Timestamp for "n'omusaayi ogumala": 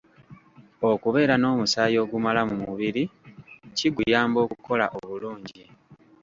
1.37-2.41